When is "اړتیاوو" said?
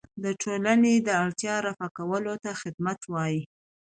1.23-1.63